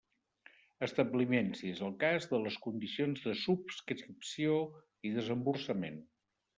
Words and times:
Establiment, 0.87 1.51
si 1.59 1.69
és 1.75 1.83
el 1.89 1.93
cas, 2.05 2.27
de 2.33 2.41
les 2.47 2.59
condicions 2.65 3.23
de 3.29 3.37
subscripció 3.45 4.61
i 5.13 5.17
desemborsament. 5.23 6.07